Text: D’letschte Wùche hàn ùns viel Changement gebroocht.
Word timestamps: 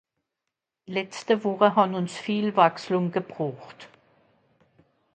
D’letschte 0.91 1.33
Wùche 1.43 1.69
hàn 1.75 1.95
ùns 1.99 2.15
viel 2.25 2.47
Changement 2.57 3.13
gebroocht. 3.15 3.79